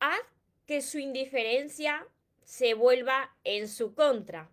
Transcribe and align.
haz 0.00 0.20
que 0.66 0.82
su 0.82 0.98
indiferencia 0.98 2.06
se 2.44 2.74
vuelva 2.74 3.34
en 3.44 3.68
su 3.68 3.94
contra. 3.94 4.50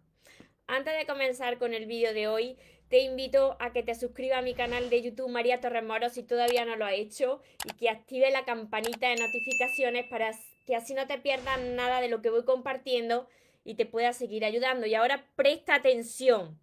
Antes 0.67 0.97
de 0.97 1.05
comenzar 1.05 1.57
con 1.57 1.73
el 1.73 1.85
vídeo 1.85 2.13
de 2.13 2.27
hoy, 2.27 2.57
te 2.89 2.99
invito 2.99 3.57
a 3.59 3.71
que 3.71 3.83
te 3.83 3.95
suscribas 3.95 4.39
a 4.39 4.43
mi 4.43 4.53
canal 4.53 4.89
de 4.89 5.01
YouTube 5.01 5.29
María 5.29 5.59
Torres 5.59 5.83
Moro 5.83 6.09
si 6.09 6.23
todavía 6.23 6.65
no 6.65 6.75
lo 6.75 6.85
has 6.85 6.93
hecho 6.93 7.41
y 7.63 7.73
que 7.73 7.89
active 7.89 8.29
la 8.31 8.45
campanita 8.45 9.09
de 9.09 9.15
notificaciones 9.15 10.05
para 10.07 10.31
que 10.65 10.75
así 10.75 10.93
no 10.93 11.07
te 11.07 11.17
pierdas 11.17 11.59
nada 11.61 12.01
de 12.01 12.09
lo 12.09 12.21
que 12.21 12.29
voy 12.29 12.43
compartiendo 12.45 13.27
y 13.63 13.75
te 13.75 13.85
pueda 13.85 14.13
seguir 14.13 14.45
ayudando. 14.45 14.85
Y 14.85 14.95
ahora 14.95 15.27
presta 15.35 15.75
atención, 15.75 16.59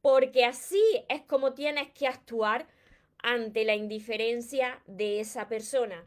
porque 0.00 0.44
así 0.44 0.82
es 1.08 1.22
como 1.22 1.54
tienes 1.54 1.90
que 1.92 2.08
actuar 2.08 2.66
ante 3.18 3.64
la 3.64 3.74
indiferencia 3.74 4.82
de 4.86 5.20
esa 5.20 5.48
persona. 5.48 6.06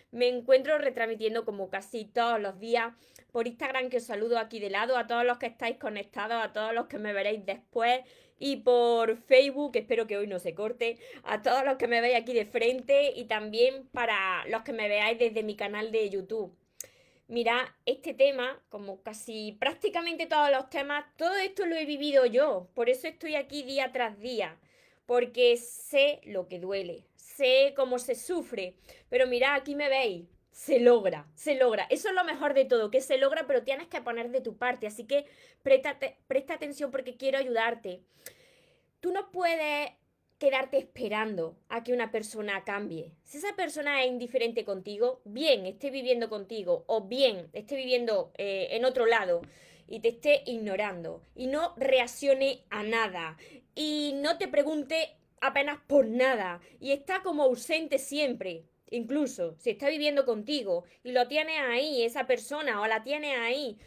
Me 0.11 0.27
encuentro 0.27 0.77
retransmitiendo 0.77 1.45
como 1.45 1.69
casi 1.69 2.05
todos 2.05 2.39
los 2.39 2.59
días 2.59 2.93
por 3.31 3.47
Instagram 3.47 3.89
que 3.89 3.97
os 3.97 4.03
saludo 4.03 4.37
aquí 4.37 4.59
de 4.59 4.69
lado, 4.69 4.97
a 4.97 5.07
todos 5.07 5.25
los 5.25 5.37
que 5.37 5.47
estáis 5.47 5.77
conectados, 5.77 6.43
a 6.43 6.51
todos 6.51 6.73
los 6.73 6.87
que 6.87 6.97
me 6.97 7.13
veréis 7.13 7.45
después 7.45 8.01
y 8.37 8.57
por 8.57 9.17
Facebook, 9.17 9.75
espero 9.75 10.07
que 10.07 10.17
hoy 10.17 10.27
no 10.27 10.39
se 10.39 10.55
corte, 10.55 10.97
a 11.23 11.41
todos 11.43 11.63
los 11.63 11.77
que 11.77 11.87
me 11.87 12.01
veis 12.01 12.15
aquí 12.15 12.33
de 12.33 12.45
frente 12.45 13.13
y 13.15 13.25
también 13.25 13.87
para 13.89 14.45
los 14.47 14.63
que 14.63 14.73
me 14.73 14.89
veáis 14.89 15.19
desde 15.19 15.43
mi 15.43 15.55
canal 15.55 15.91
de 15.91 16.09
YouTube. 16.09 16.51
Mira, 17.27 17.77
este 17.85 18.13
tema, 18.13 18.61
como 18.69 19.03
casi 19.03 19.53
prácticamente 19.53 20.25
todos 20.25 20.51
los 20.51 20.69
temas, 20.69 21.05
todo 21.17 21.35
esto 21.35 21.65
lo 21.65 21.75
he 21.75 21.85
vivido 21.85 22.25
yo, 22.25 22.67
por 22.73 22.89
eso 22.89 23.07
estoy 23.07 23.35
aquí 23.35 23.63
día 23.63 23.91
tras 23.93 24.19
día, 24.19 24.59
porque 25.05 25.55
sé 25.55 26.19
lo 26.25 26.47
que 26.47 26.59
duele, 26.59 27.05
sé 27.41 27.73
cómo 27.75 27.97
se 27.97 28.13
sufre, 28.13 28.75
pero 29.09 29.25
mira, 29.25 29.55
aquí 29.55 29.75
me 29.75 29.89
veis, 29.89 30.25
se 30.51 30.79
logra, 30.79 31.27
se 31.33 31.55
logra. 31.55 31.87
Eso 31.89 32.09
es 32.09 32.13
lo 32.13 32.23
mejor 32.23 32.53
de 32.53 32.65
todo, 32.65 32.91
que 32.91 33.01
se 33.01 33.17
logra, 33.17 33.47
pero 33.47 33.63
tienes 33.63 33.87
que 33.87 34.01
poner 34.01 34.29
de 34.29 34.41
tu 34.41 34.57
parte. 34.57 34.85
Así 34.85 35.05
que 35.05 35.25
presta, 35.63 35.97
presta 36.27 36.53
atención 36.53 36.91
porque 36.91 37.17
quiero 37.17 37.39
ayudarte. 37.39 38.01
Tú 38.99 39.11
no 39.11 39.31
puedes 39.31 39.89
quedarte 40.37 40.77
esperando 40.77 41.57
a 41.69 41.83
que 41.83 41.93
una 41.93 42.11
persona 42.11 42.63
cambie. 42.63 43.11
Si 43.23 43.39
esa 43.39 43.55
persona 43.55 44.03
es 44.03 44.09
indiferente 44.09 44.63
contigo, 44.63 45.21
bien 45.25 45.65
esté 45.65 45.89
viviendo 45.89 46.29
contigo 46.29 46.83
o 46.87 47.01
bien 47.07 47.49
esté 47.53 47.75
viviendo 47.75 48.31
eh, 48.37 48.67
en 48.71 48.85
otro 48.85 49.05
lado 49.05 49.41
y 49.87 49.99
te 49.99 50.09
esté 50.09 50.43
ignorando 50.45 51.23
y 51.35 51.47
no 51.47 51.73
reaccione 51.77 52.63
a 52.69 52.83
nada 52.83 53.37
y 53.75 54.13
no 54.15 54.37
te 54.37 54.47
pregunte 54.47 55.15
apenas 55.41 55.79
por 55.87 56.07
nada 56.07 56.61
y 56.79 56.91
está 56.91 57.21
como 57.21 57.43
ausente 57.43 57.97
siempre, 57.97 58.63
incluso 58.89 59.55
si 59.57 59.71
está 59.71 59.89
viviendo 59.89 60.25
contigo 60.25 60.85
y 61.03 61.11
lo 61.11 61.27
tiene 61.27 61.57
ahí, 61.57 62.03
esa 62.03 62.27
persona 62.27 62.81
o 62.81 62.87
la 62.87 63.03
tiene 63.03 63.35
ahí, 63.35 63.77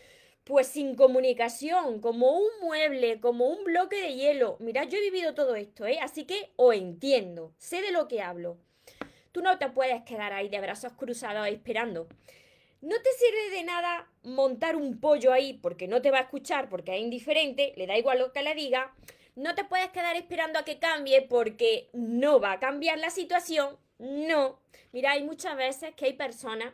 pues 0.45 0.67
sin 0.67 0.95
comunicación, 0.95 2.01
como 2.01 2.37
un 2.37 2.51
mueble, 2.61 3.19
como 3.21 3.47
un 3.47 3.65
bloque 3.65 3.97
de 3.97 4.15
hielo. 4.15 4.59
Mira, 4.61 4.85
yo 4.85 4.99
he 4.99 5.01
vivido 5.01 5.35
todo 5.35 5.57
esto, 5.57 5.87
¿eh? 5.87 5.99
Así 6.03 6.27
que 6.27 6.51
os 6.57 6.75
entiendo, 6.75 7.55
sé 7.57 7.81
de 7.81 7.93
lo 7.93 8.09
que 8.09 8.21
hablo. 8.21 8.59
Tú 9.33 9.41
no 9.41 9.59
te 9.59 9.71
puedes 9.71 10.03
quedar 10.03 10.33
ahí 10.33 10.49
de 10.49 10.61
brazos 10.61 10.93
cruzados 10.93 11.49
esperando. 11.49 12.09
No 12.83 12.97
te 12.97 13.11
sirve 13.13 13.57
de 13.57 13.65
nada 13.65 14.07
montar 14.23 14.77
un 14.77 15.01
pollo 15.01 15.33
ahí 15.33 15.55
porque 15.55 15.89
no 15.89 16.03
te 16.03 16.11
va 16.11 16.19
a 16.19 16.23
escuchar, 16.23 16.69
porque 16.69 16.95
es 16.95 17.01
indiferente, 17.01 17.73
le 17.77 17.87
da 17.87 17.97
igual 17.97 18.19
lo 18.19 18.33
que 18.33 18.43
le 18.43 18.55
diga. 18.55 18.95
No 19.37 19.55
te 19.55 19.65
puedes 19.65 19.91
quedar 19.91 20.17
esperando 20.17 20.59
a 20.59 20.65
que 20.65 20.79
cambie 20.79 21.23
porque 21.23 21.89
no 21.93 22.41
va 22.41 22.53
a 22.53 22.61
cambiar 22.61 22.99
la 22.99 23.11
situación 23.11 23.79
no. 23.99 24.61
Mira, 24.93 25.13
hay 25.13 25.23
muchas 25.23 25.57
veces 25.57 25.95
que 25.95 26.07
hay 26.07 26.13
personas 26.15 26.73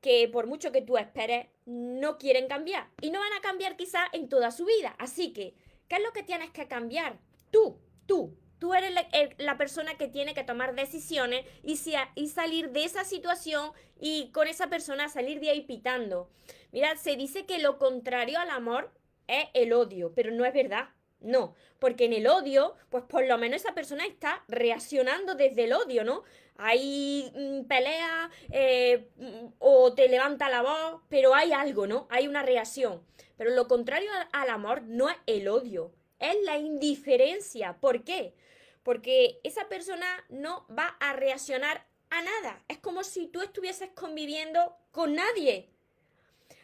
que 0.00 0.28
por 0.28 0.46
mucho 0.46 0.70
que 0.70 0.82
tú 0.82 0.96
esperes, 0.96 1.48
no 1.66 2.18
quieren 2.18 2.46
cambiar. 2.46 2.88
Y 3.00 3.10
no 3.10 3.18
van 3.18 3.32
a 3.32 3.40
cambiar 3.40 3.76
quizás 3.76 4.08
en 4.12 4.28
toda 4.28 4.50
su 4.50 4.64
vida. 4.64 4.94
Así 4.98 5.32
que, 5.32 5.54
¿qué 5.88 5.96
es 5.96 6.02
lo 6.02 6.12
que 6.12 6.22
tienes 6.22 6.50
que 6.50 6.68
cambiar? 6.68 7.18
Tú, 7.50 7.80
tú. 8.06 8.36
Tú 8.58 8.74
eres 8.74 8.92
la, 9.38 9.56
persona 9.56 9.96
que 9.96 10.08
tiene 10.08 10.34
que 10.34 10.42
tomar 10.42 10.74
decisiones 10.74 11.46
y, 11.62 11.78
y 12.16 12.26
salir 12.26 12.70
de 12.70 12.82
esa 12.82 13.04
situación 13.04 13.70
y 14.00 14.32
con 14.32 14.48
esa 14.48 14.66
persona 14.66 15.08
salir 15.08 15.38
de 15.38 15.50
ahí 15.50 15.60
pitando. 15.60 16.28
Mira, 16.72 16.96
se 16.96 17.14
dice 17.14 17.46
que 17.46 17.60
lo 17.60 17.78
contrario 17.78 18.40
al 18.40 18.50
amor 18.50 18.92
es 19.28 19.46
el 19.54 19.72
odio, 19.72 20.12
pero 20.12 20.32
no 20.32 20.44
es 20.44 20.52
verdad. 20.52 20.88
No, 21.20 21.54
porque 21.78 22.04
en 22.04 22.12
el 22.12 22.26
odio, 22.28 22.74
pues 22.90 23.04
por 23.04 23.26
lo 23.26 23.38
menos 23.38 23.62
esa 23.62 23.74
persona 23.74 24.06
está 24.06 24.44
reaccionando 24.46 25.34
desde 25.34 25.64
el 25.64 25.72
odio, 25.72 26.04
¿no? 26.04 26.22
Hay 26.56 27.32
mm, 27.34 27.64
pelea 27.64 28.30
eh, 28.50 29.08
mm, 29.16 29.46
o 29.58 29.94
te 29.94 30.08
levanta 30.08 30.48
la 30.48 30.62
voz, 30.62 31.02
pero 31.08 31.34
hay 31.34 31.52
algo, 31.52 31.86
¿no? 31.86 32.06
Hay 32.10 32.28
una 32.28 32.42
reacción. 32.42 33.02
Pero 33.36 33.50
lo 33.50 33.68
contrario 33.68 34.10
al 34.32 34.50
amor 34.50 34.82
no 34.82 35.08
es 35.08 35.16
el 35.26 35.48
odio, 35.48 35.92
es 36.18 36.36
la 36.44 36.56
indiferencia. 36.56 37.78
¿Por 37.80 38.04
qué? 38.04 38.34
Porque 38.82 39.40
esa 39.44 39.68
persona 39.68 40.06
no 40.28 40.66
va 40.76 40.96
a 41.00 41.12
reaccionar 41.12 41.86
a 42.10 42.22
nada. 42.22 42.64
Es 42.68 42.78
como 42.78 43.04
si 43.04 43.26
tú 43.26 43.42
estuvieses 43.42 43.90
conviviendo 43.94 44.76
con 44.90 45.14
nadie. 45.14 45.70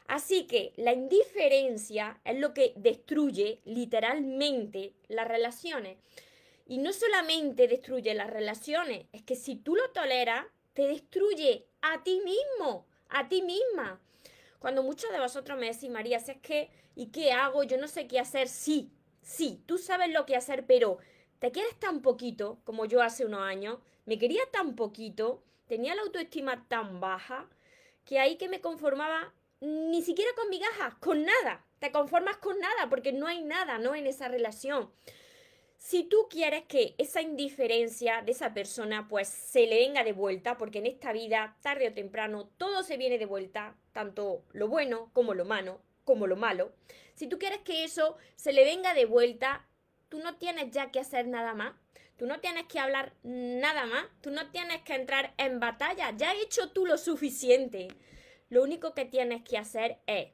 Así 0.07 0.47
que 0.47 0.73
la 0.77 0.93
indiferencia 0.93 2.21
es 2.25 2.39
lo 2.39 2.53
que 2.53 2.75
destruye 2.77 3.61
literalmente 3.65 4.93
las 5.09 5.27
relaciones. 5.27 5.99
Y 6.67 6.79
no 6.79 6.93
solamente 6.93 7.69
destruye 7.69 8.15
las 8.15 8.31
relaciones, 8.31 9.07
es 9.13 9.23
que 9.23 9.37
si 9.37 9.57
tú 9.57 9.77
lo 9.77 9.91
toleras, 9.91 10.47
te 10.73 10.87
destruye 10.87 11.67
a 11.83 12.03
ti 12.03 12.21
mismo, 12.25 12.87
a 13.09 13.29
ti 13.29 13.43
misma. 13.43 14.01
Cuando 14.59 14.83
muchos 14.83 15.13
de 15.13 15.21
vosotros 15.21 15.59
me 15.59 15.71
decís, 15.71 15.91
María, 15.91 16.21
si 16.21 16.33
es 16.33 16.39
que, 16.39 16.71
¿y 16.95 17.07
qué 17.07 17.33
hago? 17.33 17.65
Yo 17.65 17.77
no 17.77 17.87
sé 17.87 18.07
qué 18.07 18.19
hacer. 18.19 18.49
Sí, 18.49 18.91
sí, 19.23 19.63
tú 19.67 19.79
sabes 19.79 20.11
lo 20.11 20.27
que 20.27 20.37
hacer, 20.37 20.65
pero 20.67 20.99
te 21.39 21.53
quieres 21.53 21.79
tan 21.79 22.01
poquito 22.01 22.61
como 22.65 22.87
yo 22.87 23.03
hace 23.03 23.27
unos 23.27 23.43
años, 23.43 23.79
me 24.07 24.19
quería 24.19 24.43
tan 24.51 24.75
poquito, 24.75 25.43
tenía 25.67 25.95
la 25.95 26.03
autoestima 26.03 26.67
tan 26.69 27.01
baja, 27.01 27.49
que 28.05 28.19
ahí 28.19 28.37
que 28.37 28.49
me 28.49 28.61
conformaba 28.61 29.33
ni 29.61 30.03
siquiera 30.03 30.31
con 30.37 30.49
migajas, 30.51 30.95
con 30.97 31.25
nada. 31.25 31.65
Te 31.79 31.93
conformas 31.93 32.37
con 32.39 32.59
nada 32.59 32.89
porque 32.89 33.13
no 33.13 33.27
hay 33.27 33.43
nada, 33.43 33.79
¿no? 33.79 33.95
En 33.95 34.07
esa 34.07 34.29
relación. 34.29 34.91
Si 35.77 36.05
tú 36.05 36.29
quieres 36.31 36.65
que 36.65 36.95
esa 36.97 37.21
indiferencia 37.21 38.23
de 38.23 38.33
esa 38.33 38.55
persona 38.55 39.07
pues 39.07 39.29
se 39.29 39.67
le 39.67 39.81
venga 39.81 40.03
de 40.03 40.15
vuelta, 40.15 40.57
porque 40.57 40.79
en 40.79 40.87
esta 40.87 41.13
vida, 41.13 41.59
tarde 41.61 41.89
o 41.89 41.93
temprano, 41.93 42.49
todo 42.57 42.83
se 42.83 42.97
viene 42.97 43.19
de 43.19 43.27
vuelta, 43.27 43.77
tanto 43.93 44.45
lo 44.53 44.69
bueno 44.69 45.11
como 45.13 45.35
lo 45.35 45.45
malo. 45.45 46.73
Si 47.15 47.27
tú 47.27 47.39
quieres 47.39 47.61
que 47.61 47.85
eso 47.85 48.17
se 48.35 48.53
le 48.53 48.65
venga 48.65 48.95
de 48.95 49.05
vuelta, 49.05 49.69
tú 50.09 50.21
no 50.21 50.37
tienes 50.37 50.71
ya 50.71 50.91
que 50.91 51.01
hacer 51.01 51.29
nada 51.29 51.55
más. 51.55 51.75
Tú 52.17 52.27
no 52.27 52.41
tienes 52.41 52.67
que 52.67 52.79
hablar 52.79 53.13
nada 53.23 53.87
más. 53.87 54.07
Tú 54.21 54.31
no 54.31 54.51
tienes 54.51 54.83
que 54.83 54.95
entrar 54.95 55.35
en 55.37 55.61
batalla. 55.61 56.13
Ya 56.17 56.31
has 56.31 56.39
hecho 56.39 56.71
tú 56.71 56.87
lo 56.87 56.97
suficiente. 56.97 57.89
Lo 58.49 58.63
único 58.63 58.95
que 58.95 59.05
tienes 59.05 59.43
que 59.43 59.59
hacer 59.59 59.99
es 60.07 60.29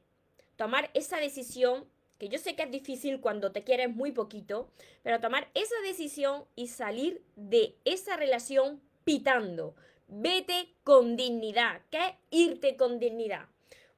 tomar 0.56 0.91
esa 0.94 1.19
decisión, 1.19 1.88
que 2.19 2.28
yo 2.28 2.39
sé 2.39 2.54
que 2.54 2.65
es 2.65 2.71
difícil 2.71 3.21
cuando 3.21 3.53
te 3.53 3.65
quieres 3.65 3.95
muy 3.95 4.12
poquito, 4.12 4.71
pero 5.03 5.21
tomar 5.21 5.48
esa 5.54 5.74
decisión 5.83 6.45
y 6.54 6.68
salir 6.68 7.24
de 7.36 7.77
esa 7.84 8.16
relación 8.16 8.83
pitando. 9.04 9.74
Vete 10.07 10.74
con 10.84 11.16
dignidad. 11.16 11.80
¿Qué 11.91 11.98
es 11.98 12.15
irte 12.30 12.77
con 12.77 12.98
dignidad? 12.98 13.48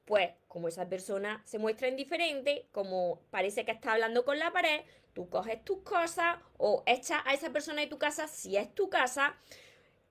Pues 0.05 0.31
como 0.47 0.69
esa 0.69 0.89
persona 0.89 1.43
se 1.47 1.59
muestra 1.59 1.89
indiferente, 1.89 2.69
como 2.71 3.23
parece 3.31 3.65
que 3.65 3.73
está 3.73 3.95
hablando 3.95 4.25
con 4.25 4.39
la 4.39 4.53
pared, 4.53 4.83
tú 5.15 5.29
coges 5.31 5.65
tus 5.65 5.79
cosas 5.79 6.39
o 6.59 6.83
echas 6.87 7.23
a 7.25 7.35
esa 7.35 7.51
persona 7.51 7.81
de 7.81 7.87
tu 7.87 7.99
casa, 7.99 8.29
si 8.29 8.57
es 8.57 8.75
tu 8.75 8.89
casa, 8.89 9.37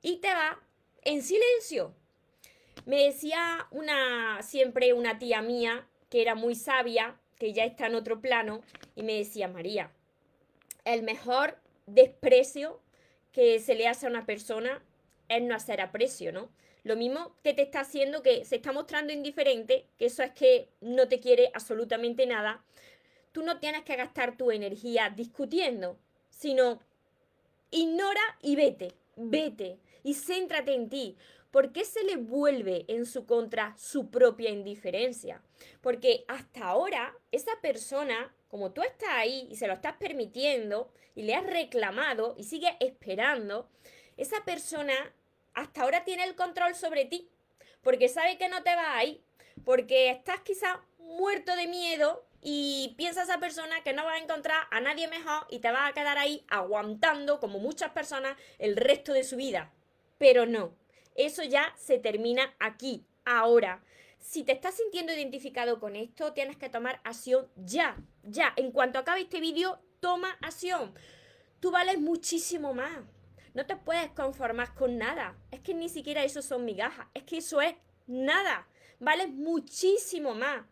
y 0.01 0.17
te 0.17 0.33
vas 0.33 0.57
en 1.03 1.21
silencio. 1.21 1.93
Me 2.85 3.03
decía 3.03 3.67
una, 3.71 4.41
siempre 4.41 4.93
una 4.93 5.19
tía 5.19 5.41
mía, 5.41 5.87
que 6.09 6.21
era 6.21 6.35
muy 6.35 6.55
sabia, 6.55 7.19
que 7.37 7.53
ya 7.53 7.65
está 7.65 7.87
en 7.87 7.95
otro 7.95 8.21
plano, 8.21 8.61
y 8.95 9.03
me 9.03 9.13
decía, 9.13 9.47
María, 9.47 9.91
el 10.85 11.03
mejor 11.03 11.57
desprecio 11.85 12.81
que 13.31 13.59
se 13.59 13.75
le 13.75 13.87
hace 13.87 14.05
a 14.05 14.09
una 14.09 14.25
persona 14.25 14.83
es 15.29 15.41
no 15.41 15.55
hacer 15.55 15.81
aprecio, 15.81 16.31
¿no? 16.31 16.49
Lo 16.83 16.95
mismo 16.95 17.35
que 17.43 17.53
te 17.53 17.61
está 17.61 17.81
haciendo 17.81 18.23
que 18.23 18.43
se 18.43 18.55
está 18.55 18.71
mostrando 18.71 19.13
indiferente, 19.13 19.87
que 19.97 20.05
eso 20.05 20.23
es 20.23 20.31
que 20.31 20.69
no 20.81 21.07
te 21.07 21.19
quiere 21.19 21.51
absolutamente 21.53 22.25
nada. 22.25 22.63
Tú 23.31 23.43
no 23.43 23.59
tienes 23.59 23.83
que 23.83 23.95
gastar 23.95 24.35
tu 24.35 24.51
energía 24.51 25.09
discutiendo, 25.09 25.97
sino 26.29 26.81
ignora 27.69 28.21
y 28.41 28.55
vete, 28.55 28.93
vete 29.15 29.77
y 30.03 30.15
céntrate 30.15 30.73
en 30.73 30.89
ti. 30.89 31.15
¿Por 31.51 31.73
qué 31.73 31.83
se 31.83 32.03
le 32.05 32.15
vuelve 32.15 32.85
en 32.87 33.05
su 33.05 33.25
contra 33.25 33.75
su 33.77 34.09
propia 34.09 34.49
indiferencia? 34.49 35.41
Porque 35.81 36.23
hasta 36.29 36.65
ahora 36.65 37.13
esa 37.31 37.51
persona, 37.61 38.33
como 38.47 38.71
tú 38.71 38.81
estás 38.81 39.09
ahí 39.11 39.47
y 39.51 39.57
se 39.57 39.67
lo 39.67 39.73
estás 39.73 39.97
permitiendo 39.97 40.91
y 41.13 41.23
le 41.23 41.35
has 41.35 41.45
reclamado 41.45 42.35
y 42.37 42.45
sigue 42.45 42.77
esperando, 42.79 43.69
esa 44.15 44.45
persona 44.45 44.93
hasta 45.53 45.81
ahora 45.81 46.05
tiene 46.05 46.23
el 46.23 46.35
control 46.35 46.73
sobre 46.73 47.03
ti, 47.03 47.29
porque 47.81 48.07
sabe 48.07 48.37
que 48.37 48.47
no 48.47 48.63
te 48.63 48.73
vas 48.73 48.95
ahí, 48.95 49.21
porque 49.65 50.09
estás 50.09 50.39
quizá 50.41 50.81
muerto 50.99 51.53
de 51.57 51.67
miedo 51.67 52.25
y 52.41 52.95
piensa 52.97 53.23
esa 53.23 53.39
persona 53.39 53.83
que 53.83 53.91
no 53.91 54.05
va 54.05 54.13
a 54.13 54.19
encontrar 54.19 54.67
a 54.71 54.79
nadie 54.79 55.09
mejor 55.09 55.45
y 55.49 55.59
te 55.59 55.71
va 55.71 55.87
a 55.87 55.93
quedar 55.93 56.17
ahí 56.17 56.45
aguantando 56.47 57.41
como 57.41 57.59
muchas 57.59 57.91
personas 57.91 58.37
el 58.57 58.77
resto 58.77 59.11
de 59.11 59.25
su 59.25 59.35
vida. 59.35 59.73
Pero 60.17 60.45
no, 60.45 60.73
eso 61.15 61.43
ya 61.43 61.73
se 61.77 61.97
termina 61.97 62.53
aquí, 62.59 63.05
ahora. 63.25 63.83
Si 64.19 64.43
te 64.43 64.51
estás 64.51 64.75
sintiendo 64.75 65.11
identificado 65.13 65.79
con 65.79 65.95
esto, 65.95 66.33
tienes 66.33 66.57
que 66.57 66.69
tomar 66.69 67.01
acción 67.03 67.49
ya, 67.55 67.97
ya. 68.23 68.53
En 68.55 68.71
cuanto 68.71 68.99
acabe 68.99 69.21
este 69.21 69.39
vídeo, 69.39 69.79
toma 69.99 70.37
acción. 70.41 70.93
Tú 71.59 71.71
vales 71.71 71.99
muchísimo 71.99 72.73
más. 72.73 72.99
No 73.53 73.65
te 73.65 73.75
puedes 73.75 74.11
conformar 74.11 74.73
con 74.75 74.97
nada. 74.97 75.35
Es 75.51 75.59
que 75.59 75.73
ni 75.73 75.89
siquiera 75.89 76.23
eso 76.23 76.41
son 76.41 76.65
migajas. 76.65 77.07
Es 77.13 77.23
que 77.23 77.37
eso 77.37 77.61
es 77.61 77.75
nada. 78.07 78.67
Vales 78.99 79.29
muchísimo 79.29 80.33
más. 80.35 80.65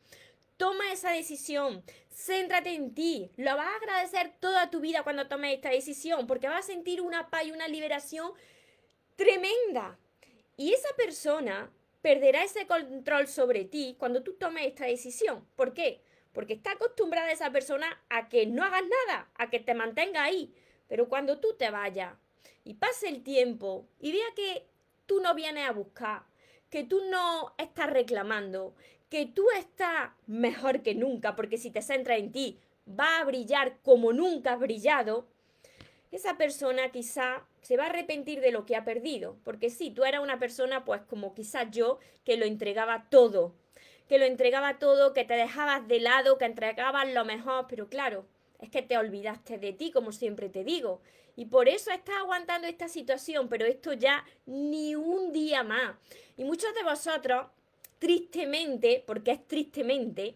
Toma 0.57 0.91
esa 0.91 1.12
decisión. 1.12 1.83
Céntrate 2.12 2.74
en 2.74 2.94
ti. 2.94 3.31
Lo 3.36 3.56
vas 3.56 3.68
a 3.68 3.75
agradecer 3.75 4.33
toda 4.39 4.69
tu 4.69 4.80
vida 4.80 5.03
cuando 5.03 5.27
tomes 5.27 5.56
esta 5.56 5.69
decisión 5.69 6.27
porque 6.27 6.47
vas 6.47 6.65
a 6.65 6.68
sentir 6.68 7.01
una 7.01 7.30
paz 7.30 7.45
y 7.45 7.51
una 7.51 7.68
liberación 7.68 8.31
tremenda. 9.15 9.97
Y 10.60 10.74
esa 10.74 10.94
persona 10.98 11.72
perderá 12.02 12.44
ese 12.44 12.68
control 12.68 13.30
sobre 13.30 13.64
ti 13.64 13.96
cuando 13.98 14.24
tú 14.24 14.34
tomes 14.34 14.68
esta 14.68 14.88
decisión. 14.88 15.48
¿Por 15.56 15.74
qué? 15.74 16.02
Porque 16.34 16.52
está 16.52 16.74
acostumbrada 16.74 17.32
esa 17.32 17.50
persona 17.50 17.88
a 18.10 18.28
que 18.28 18.46
no 18.46 18.66
hagas 18.66 18.84
nada, 18.84 19.32
a 19.36 19.50
que 19.50 19.62
te 19.62 19.74
mantenga 19.74 20.22
ahí. 20.22 20.54
Pero 20.90 21.08
cuando 21.08 21.40
tú 21.40 21.56
te 21.58 21.72
vayas, 21.72 22.14
y 22.66 22.74
pase 22.74 23.08
el 23.08 23.24
tiempo 23.24 23.88
y 24.02 24.12
vea 24.12 24.26
que 24.36 24.68
tú 25.06 25.22
no 25.22 25.34
vienes 25.34 25.66
a 25.66 25.72
buscar, 25.72 26.24
que 26.70 26.84
tú 26.84 27.04
no 27.10 27.56
estás 27.58 27.90
reclamando, 27.90 28.76
que 29.10 29.28
tú 29.28 29.46
estás 29.58 30.12
mejor 30.28 30.84
que 30.84 30.94
nunca, 30.94 31.38
porque 31.38 31.58
si 31.58 31.72
te 31.72 31.82
centras 31.82 32.20
en 32.20 32.34
ti, 32.34 32.60
va 32.86 33.20
a 33.20 33.24
brillar 33.24 33.80
como 33.82 34.12
nunca 34.12 34.56
has 34.56 34.60
brillado, 34.60 35.26
esa 36.12 36.38
persona 36.38 36.92
quizá 36.92 37.44
se 37.62 37.78
va 37.78 37.84
a 37.84 37.90
arrepentir 37.90 38.42
de 38.42 38.52
lo 38.52 38.66
que 38.66 38.76
ha 38.76 38.84
perdido, 38.84 39.38
porque 39.44 39.70
si 39.70 39.92
tú 39.92 40.06
eras 40.06 40.22
una 40.22 40.40
persona 40.40 40.86
pues 40.86 41.02
como 41.02 41.34
quizá 41.34 41.70
yo, 41.70 42.00
que 42.26 42.38
lo 42.38 42.46
entregaba 42.46 43.08
todo, 43.10 43.54
que 44.08 44.18
lo 44.18 44.26
entregaba 44.26 44.80
todo, 44.80 45.14
que 45.14 45.24
te 45.24 45.36
dejabas 45.36 45.88
de 45.88 46.00
lado, 46.00 46.38
que 46.38 46.46
entregabas 46.46 47.08
lo 47.14 47.26
mejor, 47.26 47.68
pero 47.70 47.90
claro, 47.90 48.26
es 48.60 48.70
que 48.70 48.82
te 48.82 48.98
olvidaste 48.98 49.58
de 49.58 49.72
ti, 49.72 49.92
como 49.92 50.12
siempre 50.12 50.50
te 50.50 50.64
digo. 50.64 51.02
Y 51.36 51.46
por 51.46 51.70
eso 51.70 51.92
estás 51.92 52.16
aguantando 52.18 52.68
esta 52.68 52.90
situación, 52.90 53.48
pero 53.48 53.66
esto 53.66 53.94
ya 53.94 54.26
ni 54.46 54.96
un 54.96 55.32
día 55.32 55.64
más. 55.64 55.96
Y 56.36 56.44
muchos 56.44 56.74
de 56.74 56.84
vosotros, 56.84 57.48
tristemente, 58.00 59.04
porque 59.06 59.32
es 59.32 59.48
tristemente, 59.48 60.36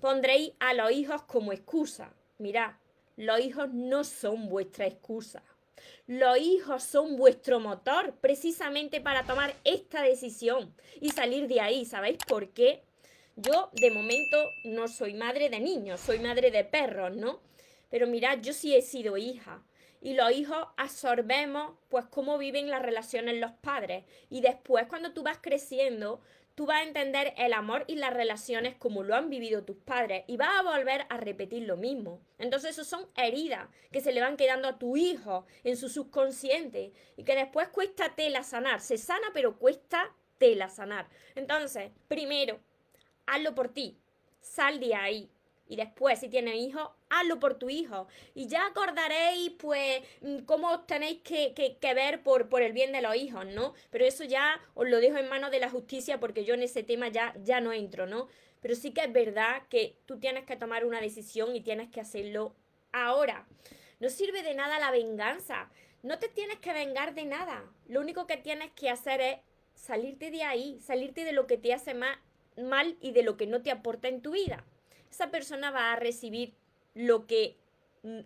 pondréis 0.00 0.52
a 0.60 0.74
los 0.74 0.92
hijos 0.92 1.22
como 1.22 1.52
excusa. 1.52 2.12
Mirad, 2.38 2.72
los 3.16 3.40
hijos 3.40 3.72
no 3.72 4.04
son 4.04 4.48
vuestra 4.48 4.86
excusa. 4.86 5.42
Los 6.06 6.38
hijos 6.38 6.82
son 6.82 7.16
vuestro 7.16 7.60
motor 7.60 8.14
precisamente 8.20 9.00
para 9.00 9.24
tomar 9.24 9.54
esta 9.64 10.02
decisión 10.02 10.74
y 11.00 11.10
salir 11.10 11.48
de 11.48 11.60
ahí. 11.60 11.84
¿Sabéis 11.84 12.18
por 12.26 12.50
qué? 12.50 12.82
Yo 13.36 13.70
de 13.72 13.90
momento 13.90 14.50
no 14.64 14.88
soy 14.88 15.14
madre 15.14 15.48
de 15.50 15.60
niños, 15.60 16.00
soy 16.00 16.18
madre 16.18 16.50
de 16.50 16.64
perros, 16.64 17.16
¿no? 17.16 17.40
Pero 17.90 18.06
mirad, 18.06 18.38
yo 18.40 18.52
sí 18.52 18.74
he 18.74 18.82
sido 18.82 19.16
hija. 19.16 19.62
Y 20.00 20.14
los 20.14 20.32
hijos 20.32 20.66
absorbemos 20.76 21.72
pues 21.88 22.04
cómo 22.06 22.36
viven 22.36 22.70
las 22.70 22.82
relaciones 22.82 23.40
los 23.40 23.52
padres. 23.52 24.04
Y 24.28 24.40
después 24.40 24.86
cuando 24.86 25.12
tú 25.12 25.22
vas 25.22 25.38
creciendo, 25.40 26.20
tú 26.54 26.66
vas 26.66 26.80
a 26.80 26.84
entender 26.84 27.34
el 27.36 27.52
amor 27.52 27.84
y 27.88 27.96
las 27.96 28.12
relaciones 28.12 28.76
como 28.76 29.02
lo 29.02 29.14
han 29.14 29.30
vivido 29.30 29.64
tus 29.64 29.76
padres 29.76 30.24
y 30.26 30.36
vas 30.36 30.50
a 30.58 30.62
volver 30.62 31.06
a 31.08 31.16
repetir 31.16 31.64
lo 31.64 31.76
mismo. 31.76 32.20
Entonces, 32.38 32.70
eso 32.70 32.84
son 32.84 33.08
heridas 33.16 33.68
que 33.90 34.00
se 34.00 34.12
le 34.12 34.20
van 34.20 34.36
quedando 34.36 34.68
a 34.68 34.78
tu 34.78 34.96
hijo 34.96 35.46
en 35.64 35.76
su 35.76 35.88
subconsciente 35.88 36.92
y 37.16 37.24
que 37.24 37.34
después 37.34 37.68
cuesta 37.68 38.14
tela 38.14 38.42
sanar. 38.42 38.80
Se 38.80 38.98
sana, 38.98 39.28
pero 39.32 39.58
cuesta 39.58 40.14
tela 40.38 40.68
sanar. 40.68 41.08
Entonces, 41.34 41.90
primero, 42.08 42.60
hazlo 43.26 43.54
por 43.54 43.68
ti. 43.68 43.98
Sal 44.40 44.78
de 44.78 44.94
ahí. 44.94 45.30
Y 45.66 45.76
después, 45.76 46.20
si 46.20 46.28
tienes 46.28 46.56
hijos, 46.56 46.90
hazlo 47.18 47.40
por 47.40 47.54
tu 47.54 47.70
hijo. 47.70 48.06
Y 48.34 48.46
ya 48.48 48.66
acordaréis, 48.66 49.50
pues, 49.58 50.02
mm, 50.20 50.38
cómo 50.40 50.80
tenéis 50.80 51.20
que, 51.22 51.54
que, 51.54 51.94
ver 51.94 52.22
por, 52.22 52.48
por, 52.48 52.62
el 52.62 52.72
bien 52.72 52.92
de 52.92 53.02
los 53.02 53.14
hijos, 53.16 53.46
¿no? 53.46 53.74
Pero 53.90 54.04
eso 54.04 54.24
ya 54.24 54.60
os 54.74 54.88
lo 54.88 55.00
dejo 55.00 55.18
en 55.18 55.28
manos 55.28 55.50
de 55.50 55.60
la 55.60 55.70
justicia 55.70 56.20
porque 56.20 56.44
yo 56.44 56.54
en 56.54 56.62
ese 56.62 56.82
tema 56.82 57.08
ya, 57.08 57.34
ya 57.42 57.60
no 57.60 57.72
entro, 57.72 58.06
¿no? 58.06 58.28
Pero 58.60 58.74
sí 58.74 58.92
que 58.92 59.02
es 59.02 59.12
verdad 59.12 59.62
que 59.68 59.96
tú 60.06 60.18
tienes 60.18 60.44
que 60.44 60.56
tomar 60.56 60.84
una 60.84 61.00
decisión 61.00 61.54
y 61.54 61.60
tienes 61.60 61.90
que 61.90 62.00
hacerlo 62.00 62.54
ahora. 62.92 63.46
No 64.00 64.08
sirve 64.10 64.42
de 64.42 64.54
nada 64.54 64.78
la 64.78 64.90
venganza. 64.90 65.70
No 66.02 66.18
te 66.18 66.28
tienes 66.28 66.58
que 66.58 66.72
vengar 66.72 67.14
de 67.14 67.24
nada. 67.24 67.64
Lo 67.88 68.00
único 68.00 68.26
que 68.26 68.36
tienes 68.36 68.70
que 68.72 68.90
hacer 68.90 69.20
es 69.20 69.38
salirte 69.74 70.30
de 70.30 70.42
ahí, 70.42 70.78
salirte 70.80 71.24
de 71.24 71.32
lo 71.32 71.46
que 71.46 71.58
te 71.58 71.72
hace 71.72 71.94
mal 71.94 72.96
y 73.00 73.12
de 73.12 73.22
lo 73.22 73.36
que 73.36 73.46
no 73.46 73.62
te 73.62 73.70
aporta 73.70 74.08
en 74.08 74.22
tu 74.22 74.32
vida 74.32 74.64
esa 75.14 75.30
persona 75.30 75.70
va 75.70 75.92
a 75.92 75.96
recibir 75.96 76.54
lo 76.94 77.26
que 77.26 77.56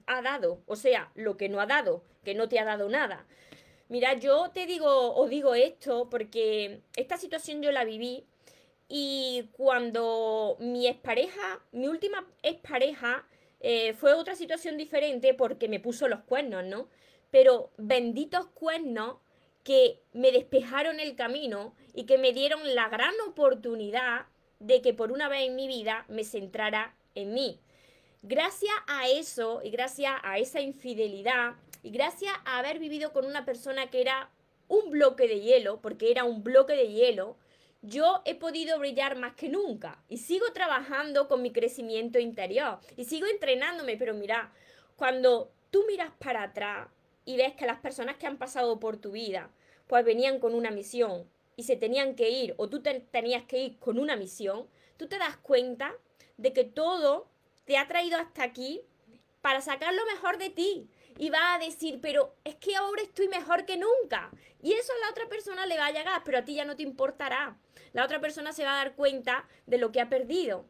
ha 0.06 0.22
dado, 0.22 0.62
o 0.66 0.76
sea, 0.76 1.10
lo 1.14 1.36
que 1.36 1.48
no 1.48 1.60
ha 1.60 1.66
dado, 1.66 2.02
que 2.24 2.34
no 2.34 2.48
te 2.48 2.58
ha 2.58 2.64
dado 2.64 2.88
nada. 2.88 3.26
Mira, 3.88 4.14
yo 4.14 4.50
te 4.50 4.66
digo, 4.66 5.14
os 5.14 5.30
digo 5.30 5.54
esto 5.54 6.08
porque 6.10 6.82
esta 6.96 7.16
situación 7.16 7.62
yo 7.62 7.72
la 7.72 7.84
viví 7.84 8.24
y 8.88 9.48
cuando 9.52 10.56
mi 10.60 10.86
expareja, 10.86 11.60
mi 11.72 11.88
última 11.88 12.26
expareja, 12.42 13.26
eh, 13.60 13.94
fue 13.94 14.14
otra 14.14 14.34
situación 14.34 14.76
diferente 14.76 15.34
porque 15.34 15.68
me 15.68 15.80
puso 15.80 16.08
los 16.08 16.20
cuernos, 16.20 16.64
¿no? 16.64 16.88
Pero 17.30 17.70
benditos 17.76 18.46
cuernos 18.46 19.16
que 19.64 20.00
me 20.12 20.32
despejaron 20.32 21.00
el 21.00 21.16
camino 21.16 21.74
y 21.94 22.04
que 22.04 22.18
me 22.18 22.32
dieron 22.32 22.74
la 22.74 22.88
gran 22.88 23.14
oportunidad 23.26 24.26
de 24.60 24.80
que 24.80 24.94
por 24.94 25.12
una 25.12 25.28
vez 25.28 25.46
en 25.46 25.56
mi 25.56 25.66
vida 25.66 26.04
me 26.08 26.24
centrara 26.24 26.94
en 27.14 27.34
mí. 27.34 27.60
Gracias 28.22 28.74
a 28.86 29.08
eso 29.08 29.60
y 29.62 29.70
gracias 29.70 30.12
a 30.22 30.38
esa 30.38 30.60
infidelidad 30.60 31.54
y 31.82 31.90
gracias 31.90 32.32
a 32.44 32.58
haber 32.58 32.78
vivido 32.78 33.12
con 33.12 33.24
una 33.24 33.44
persona 33.44 33.88
que 33.90 34.00
era 34.00 34.30
un 34.66 34.90
bloque 34.90 35.28
de 35.28 35.40
hielo, 35.40 35.80
porque 35.80 36.10
era 36.10 36.24
un 36.24 36.42
bloque 36.42 36.74
de 36.74 36.88
hielo, 36.88 37.36
yo 37.80 38.22
he 38.24 38.34
podido 38.34 38.78
brillar 38.78 39.16
más 39.16 39.34
que 39.34 39.48
nunca. 39.48 40.02
Y 40.08 40.18
sigo 40.18 40.52
trabajando 40.52 41.28
con 41.28 41.42
mi 41.42 41.52
crecimiento 41.52 42.18
interior 42.18 42.80
y 42.96 43.04
sigo 43.04 43.26
entrenándome, 43.26 43.96
pero 43.96 44.14
mira, 44.14 44.52
cuando 44.96 45.50
tú 45.70 45.84
miras 45.86 46.10
para 46.18 46.42
atrás 46.42 46.88
y 47.24 47.36
ves 47.36 47.54
que 47.54 47.66
las 47.66 47.78
personas 47.78 48.16
que 48.16 48.26
han 48.26 48.36
pasado 48.36 48.80
por 48.80 48.96
tu 48.96 49.12
vida, 49.12 49.50
pues 49.86 50.04
venían 50.04 50.40
con 50.40 50.54
una 50.54 50.70
misión, 50.70 51.26
y 51.58 51.64
se 51.64 51.74
tenían 51.74 52.14
que 52.14 52.30
ir 52.30 52.54
o 52.56 52.68
tú 52.68 52.82
tenías 52.82 53.42
que 53.42 53.58
ir 53.58 53.78
con 53.80 53.98
una 53.98 54.14
misión, 54.14 54.68
tú 54.96 55.08
te 55.08 55.18
das 55.18 55.36
cuenta 55.38 55.92
de 56.36 56.52
que 56.52 56.62
todo 56.62 57.26
te 57.68 57.76
ha 57.76 57.86
traído 57.86 58.16
hasta 58.16 58.44
aquí 58.44 58.80
para 59.42 59.60
sacar 59.60 59.92
lo 59.92 60.04
mejor 60.06 60.38
de 60.38 60.48
ti. 60.48 60.88
Y 61.18 61.28
va 61.28 61.54
a 61.54 61.58
decir, 61.58 61.98
pero 62.00 62.34
es 62.42 62.54
que 62.54 62.74
ahora 62.74 63.02
estoy 63.02 63.28
mejor 63.28 63.66
que 63.66 63.76
nunca. 63.76 64.30
Y 64.62 64.72
eso 64.72 64.90
a 64.92 65.04
la 65.04 65.10
otra 65.10 65.28
persona 65.28 65.66
le 65.66 65.76
va 65.76 65.86
a 65.86 65.92
llegar, 65.92 66.22
pero 66.24 66.38
a 66.38 66.44
ti 66.44 66.54
ya 66.54 66.64
no 66.64 66.76
te 66.76 66.82
importará. 66.82 67.58
La 67.92 68.04
otra 68.04 68.20
persona 68.20 68.52
se 68.52 68.64
va 68.64 68.72
a 68.72 68.84
dar 68.84 68.94
cuenta 68.94 69.46
de 69.66 69.76
lo 69.76 69.92
que 69.92 70.00
ha 70.00 70.08
perdido. 70.08 70.64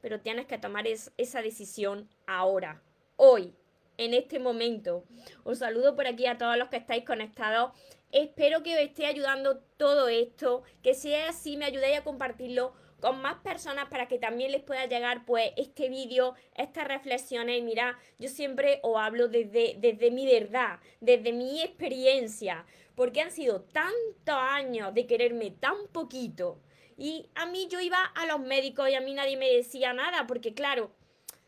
Pero 0.00 0.20
tienes 0.20 0.46
que 0.46 0.58
tomar 0.58 0.86
esa 0.86 1.42
decisión 1.42 2.08
ahora, 2.26 2.82
hoy, 3.16 3.52
en 3.96 4.14
este 4.14 4.38
momento. 4.38 5.04
Os 5.42 5.58
saludo 5.58 5.96
por 5.96 6.06
aquí 6.06 6.26
a 6.26 6.38
todos 6.38 6.56
los 6.56 6.68
que 6.68 6.76
estáis 6.76 7.04
conectados 7.04 7.72
Espero 8.14 8.62
que 8.62 8.74
os 8.74 8.80
esté 8.80 9.06
ayudando 9.06 9.58
todo 9.76 10.06
esto, 10.06 10.62
que 10.84 10.94
sea 10.94 11.30
así, 11.30 11.56
me 11.56 11.64
ayudéis 11.64 11.98
a 11.98 12.04
compartirlo 12.04 12.72
con 13.04 13.20
más 13.20 13.36
personas 13.42 13.90
para 13.90 14.08
que 14.08 14.18
también 14.18 14.50
les 14.50 14.62
pueda 14.62 14.86
llegar 14.86 15.26
pues 15.26 15.52
este 15.58 15.90
vídeo, 15.90 16.34
estas 16.54 16.88
reflexiones. 16.88 17.58
Y 17.58 17.62
mira, 17.62 17.98
yo 18.18 18.30
siempre 18.30 18.80
os 18.82 18.96
hablo 18.96 19.28
desde, 19.28 19.76
desde 19.76 20.10
mi 20.10 20.24
verdad, 20.24 20.80
desde 21.02 21.34
mi 21.34 21.60
experiencia, 21.60 22.64
porque 22.94 23.20
han 23.20 23.30
sido 23.30 23.60
tantos 23.60 24.34
años 24.34 24.94
de 24.94 25.06
quererme 25.06 25.50
tan 25.50 25.86
poquito. 25.92 26.62
Y 26.96 27.28
a 27.34 27.44
mí 27.44 27.68
yo 27.70 27.78
iba 27.78 28.02
a 28.02 28.24
los 28.24 28.40
médicos 28.40 28.88
y 28.88 28.94
a 28.94 29.02
mí 29.02 29.12
nadie 29.12 29.36
me 29.36 29.52
decía 29.52 29.92
nada, 29.92 30.26
porque 30.26 30.54
claro, 30.54 30.90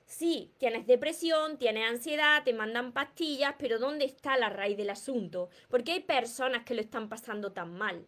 sí, 0.04 0.52
tienes 0.58 0.86
depresión, 0.86 1.56
tienes 1.56 1.88
ansiedad, 1.88 2.44
te 2.44 2.52
mandan 2.52 2.92
pastillas, 2.92 3.54
pero 3.58 3.78
¿dónde 3.78 4.04
está 4.04 4.36
la 4.36 4.50
raíz 4.50 4.76
del 4.76 4.90
asunto? 4.90 5.48
Porque 5.70 5.92
hay 5.92 6.00
personas 6.00 6.64
que 6.64 6.75
lo 6.75 6.82
están 6.82 7.08
pasando 7.08 7.52
tan 7.52 7.72
mal. 7.78 8.06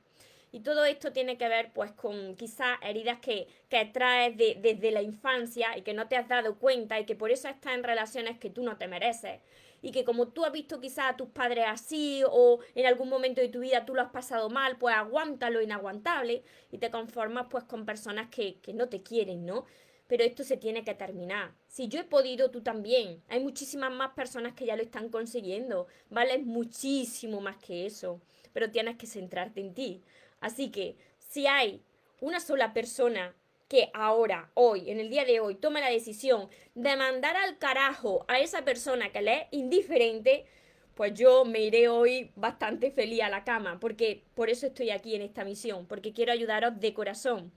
Y 0.52 0.60
todo 0.60 0.84
esto 0.84 1.12
tiene 1.12 1.36
que 1.36 1.48
ver 1.48 1.72
pues 1.72 1.92
con 1.92 2.34
quizás 2.36 2.78
heridas 2.82 3.18
que, 3.20 3.48
que 3.68 3.84
traes 3.86 4.36
desde 4.36 4.90
la 4.90 5.02
infancia 5.02 5.76
y 5.76 5.82
que 5.82 5.94
no 5.94 6.08
te 6.08 6.16
has 6.16 6.28
dado 6.28 6.58
cuenta 6.58 6.98
y 6.98 7.04
que 7.04 7.14
por 7.14 7.30
eso 7.30 7.48
estás 7.48 7.74
en 7.74 7.84
relaciones 7.84 8.38
que 8.38 8.50
tú 8.50 8.62
no 8.62 8.76
te 8.76 8.88
mereces. 8.88 9.40
Y 9.80 9.92
que 9.92 10.04
como 10.04 10.28
tú 10.28 10.44
has 10.44 10.52
visto 10.52 10.80
quizás 10.80 11.12
a 11.12 11.16
tus 11.16 11.28
padres 11.28 11.64
así 11.68 12.22
o 12.28 12.60
en 12.74 12.86
algún 12.86 13.08
momento 13.08 13.40
de 13.40 13.48
tu 13.48 13.60
vida 13.60 13.84
tú 13.84 13.94
lo 13.94 14.02
has 14.02 14.10
pasado 14.10 14.50
mal, 14.50 14.76
pues 14.78 14.94
aguanta 14.94 15.50
lo 15.50 15.60
inaguantable 15.60 16.42
y 16.72 16.78
te 16.78 16.90
conformas 16.90 17.46
pues 17.48 17.64
con 17.64 17.86
personas 17.86 18.28
que, 18.28 18.58
que 18.60 18.72
no 18.72 18.88
te 18.88 19.02
quieren, 19.02 19.46
¿no? 19.46 19.66
pero 20.08 20.24
esto 20.24 20.42
se 20.42 20.56
tiene 20.56 20.82
que 20.84 20.94
terminar. 20.94 21.52
Si 21.68 21.86
yo 21.86 22.00
he 22.00 22.04
podido, 22.04 22.50
tú 22.50 22.62
también. 22.62 23.22
Hay 23.28 23.40
muchísimas 23.40 23.92
más 23.92 24.12
personas 24.14 24.54
que 24.54 24.64
ya 24.64 24.74
lo 24.74 24.82
están 24.82 25.10
consiguiendo. 25.10 25.86
Vale 26.08 26.38
muchísimo 26.38 27.40
más 27.40 27.58
que 27.58 27.86
eso, 27.86 28.20
pero 28.54 28.70
tienes 28.70 28.96
que 28.96 29.06
centrarte 29.06 29.60
en 29.60 29.74
ti. 29.74 30.02
Así 30.40 30.70
que 30.70 30.96
si 31.18 31.46
hay 31.46 31.82
una 32.20 32.40
sola 32.40 32.72
persona 32.72 33.34
que 33.68 33.90
ahora, 33.92 34.50
hoy, 34.54 34.90
en 34.90 34.98
el 34.98 35.10
día 35.10 35.24
de 35.24 35.40
hoy, 35.40 35.54
tome 35.54 35.80
la 35.80 35.90
decisión 35.90 36.48
de 36.74 36.96
mandar 36.96 37.36
al 37.36 37.58
carajo 37.58 38.24
a 38.26 38.40
esa 38.40 38.64
persona 38.64 39.12
que 39.12 39.20
le 39.20 39.34
es 39.34 39.46
indiferente, 39.50 40.46
pues 40.94 41.14
yo 41.14 41.44
me 41.44 41.60
iré 41.60 41.88
hoy 41.88 42.32
bastante 42.34 42.90
feliz 42.90 43.22
a 43.22 43.28
la 43.28 43.44
cama, 43.44 43.78
porque 43.78 44.24
por 44.34 44.48
eso 44.48 44.66
estoy 44.66 44.90
aquí 44.90 45.14
en 45.14 45.22
esta 45.22 45.44
misión, 45.44 45.86
porque 45.86 46.12
quiero 46.12 46.32
ayudaros 46.32 46.80
de 46.80 46.94
corazón. 46.94 47.52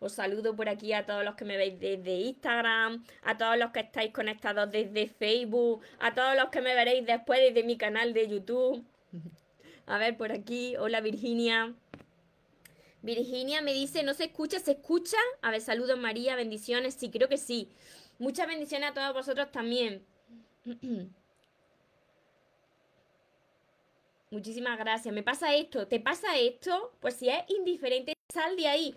Os 0.00 0.12
saludo 0.12 0.54
por 0.54 0.68
aquí 0.68 0.92
a 0.92 1.06
todos 1.06 1.24
los 1.24 1.34
que 1.34 1.46
me 1.46 1.56
veis 1.56 1.80
desde 1.80 2.12
Instagram, 2.12 3.04
a 3.22 3.38
todos 3.38 3.56
los 3.56 3.70
que 3.70 3.80
estáis 3.80 4.12
conectados 4.12 4.70
desde 4.70 5.06
Facebook, 5.08 5.80
a 5.98 6.14
todos 6.14 6.36
los 6.36 6.50
que 6.50 6.60
me 6.60 6.74
veréis 6.74 7.06
después 7.06 7.40
desde 7.40 7.66
mi 7.66 7.78
canal 7.78 8.12
de 8.12 8.28
YouTube. 8.28 8.84
A 9.86 9.96
ver, 9.98 10.16
por 10.16 10.30
aquí, 10.30 10.76
hola 10.76 11.00
Virginia. 11.00 11.74
Virginia 13.04 13.60
me 13.60 13.74
dice, 13.74 14.02
¿no 14.02 14.14
se 14.14 14.24
escucha? 14.24 14.58
¿Se 14.58 14.72
escucha? 14.72 15.18
A 15.42 15.50
ver, 15.50 15.60
saludos 15.60 15.98
María, 15.98 16.36
bendiciones. 16.36 16.94
Sí, 16.94 17.10
creo 17.10 17.28
que 17.28 17.36
sí. 17.36 17.68
Muchas 18.18 18.48
bendiciones 18.48 18.90
a 18.90 18.94
todos 18.94 19.12
vosotros 19.12 19.52
también. 19.52 20.02
Muchísimas 24.30 24.78
gracias. 24.78 25.14
Me 25.14 25.22
pasa 25.22 25.54
esto. 25.54 25.86
¿Te 25.86 26.00
pasa 26.00 26.38
esto? 26.38 26.94
Pues 27.00 27.16
si 27.16 27.28
es 27.28 27.44
indiferente, 27.48 28.14
sal 28.32 28.56
de 28.56 28.68
ahí. 28.68 28.96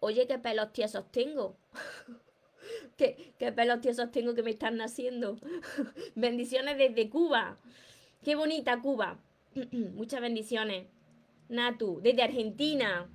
Oye, 0.00 0.26
qué 0.26 0.40
pelos 0.40 0.72
tiesos 0.72 1.04
tengo. 1.12 1.56
¿Qué, 2.96 3.32
qué 3.38 3.52
pelos 3.52 3.80
tiesos 3.80 4.10
tengo 4.10 4.34
que 4.34 4.42
me 4.42 4.50
están 4.50 4.76
naciendo. 4.76 5.38
bendiciones 6.16 6.76
desde 6.78 7.08
Cuba. 7.08 7.58
Qué 8.24 8.34
bonita 8.34 8.82
Cuba. 8.82 9.20
Muchas 9.70 10.20
bendiciones. 10.20 10.88
Natu, 11.48 12.00
desde 12.02 12.24
Argentina. 12.24 13.08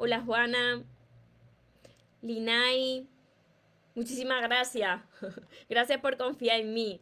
Hola 0.00 0.20
Juana, 0.20 0.84
Linay, 2.22 3.08
muchísimas 3.96 4.40
gracias. 4.42 5.00
gracias 5.68 6.00
por 6.00 6.16
confiar 6.16 6.60
en 6.60 6.72
mí. 6.72 7.00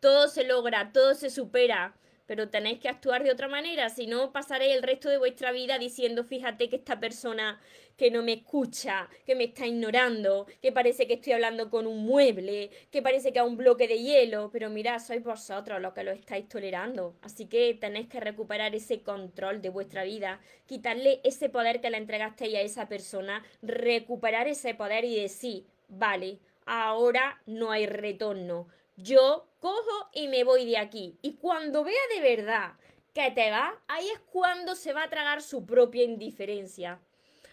Todo 0.00 0.28
se 0.28 0.44
logra, 0.44 0.92
todo 0.92 1.14
se 1.14 1.28
supera 1.28 1.94
pero 2.32 2.48
tenéis 2.48 2.78
que 2.80 2.88
actuar 2.88 3.22
de 3.22 3.30
otra 3.30 3.46
manera, 3.46 3.90
si 3.90 4.06
no 4.06 4.32
pasaréis 4.32 4.74
el 4.74 4.82
resto 4.82 5.10
de 5.10 5.18
vuestra 5.18 5.52
vida 5.52 5.78
diciendo, 5.78 6.24
fíjate 6.24 6.70
que 6.70 6.76
esta 6.76 6.98
persona 6.98 7.60
que 7.98 8.10
no 8.10 8.22
me 8.22 8.32
escucha, 8.32 9.10
que 9.26 9.34
me 9.34 9.44
está 9.44 9.66
ignorando, 9.66 10.46
que 10.62 10.72
parece 10.72 11.06
que 11.06 11.12
estoy 11.12 11.34
hablando 11.34 11.68
con 11.68 11.86
un 11.86 12.06
mueble, 12.06 12.70
que 12.90 13.02
parece 13.02 13.34
que 13.34 13.38
a 13.38 13.44
un 13.44 13.58
bloque 13.58 13.86
de 13.86 13.98
hielo, 13.98 14.48
pero 14.50 14.70
mirad, 14.70 14.98
sois 14.98 15.22
vosotros 15.22 15.78
los 15.82 15.92
que 15.92 16.04
lo 16.04 16.10
estáis 16.10 16.48
tolerando, 16.48 17.18
así 17.20 17.48
que 17.48 17.74
tenéis 17.78 18.08
que 18.08 18.18
recuperar 18.18 18.74
ese 18.74 19.02
control 19.02 19.60
de 19.60 19.68
vuestra 19.68 20.02
vida, 20.02 20.40
quitarle 20.64 21.20
ese 21.24 21.50
poder 21.50 21.82
que 21.82 21.90
le 21.90 21.98
entregasteis 21.98 22.54
a 22.54 22.60
esa 22.62 22.88
persona, 22.88 23.44
recuperar 23.60 24.48
ese 24.48 24.74
poder 24.74 25.04
y 25.04 25.20
decir, 25.20 25.66
vale, 25.86 26.38
ahora 26.64 27.42
no 27.44 27.72
hay 27.72 27.84
retorno, 27.84 28.68
yo 28.96 29.48
cojo 29.60 30.08
y 30.12 30.28
me 30.28 30.44
voy 30.44 30.64
de 30.66 30.78
aquí. 30.78 31.18
Y 31.22 31.34
cuando 31.34 31.84
vea 31.84 31.94
de 32.14 32.20
verdad 32.20 32.74
que 33.14 33.30
te 33.30 33.50
va, 33.50 33.80
ahí 33.88 34.08
es 34.08 34.20
cuando 34.20 34.74
se 34.74 34.92
va 34.92 35.04
a 35.04 35.10
tragar 35.10 35.42
su 35.42 35.66
propia 35.66 36.04
indiferencia. 36.04 37.00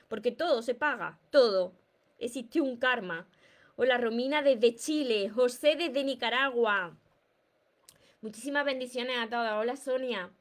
Porque 0.08 0.32
todo 0.32 0.62
se 0.62 0.76
paga, 0.76 1.20
todo. 1.30 1.74
Existe 2.18 2.62
un 2.62 2.78
karma. 2.78 3.28
Hola 3.76 3.98
Romina 3.98 4.42
desde 4.42 4.76
Chile, 4.76 5.30
José 5.30 5.76
desde 5.76 6.04
Nicaragua. 6.04 6.98
Muchísimas 8.22 8.66
bendiciones 8.66 9.18
a 9.18 9.30
todos. 9.30 9.52
Hola 9.54 9.78
Sonia. 9.78 10.32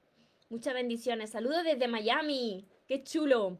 Muchas 0.50 0.74
bendiciones. 0.74 1.30
Saludos 1.30 1.62
desde 1.62 1.86
Miami. 1.86 2.66
Qué 2.88 3.04
chulo. 3.04 3.58